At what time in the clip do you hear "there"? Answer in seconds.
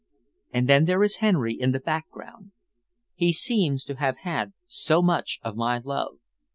0.85-1.03